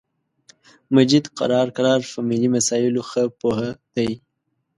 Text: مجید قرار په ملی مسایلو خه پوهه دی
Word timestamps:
مجید 0.95 1.25
قرار 1.39 1.67
په 2.11 2.19
ملی 2.29 2.49
مسایلو 2.55 3.01
خه 3.09 3.23
پوهه 3.39 3.69
دی 3.93 4.09